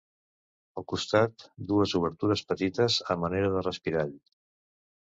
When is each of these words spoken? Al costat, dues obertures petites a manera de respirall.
Al 0.81 0.85
costat, 0.93 1.45
dues 1.73 1.95
obertures 2.01 2.45
petites 2.55 2.99
a 3.17 3.21
manera 3.27 3.57
de 3.59 3.65
respirall. 3.71 4.15